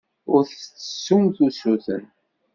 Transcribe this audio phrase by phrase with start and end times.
[0.33, 2.03] Ur d-tettessumt usuten.